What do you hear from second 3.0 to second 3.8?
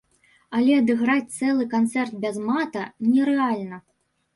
нерэальна.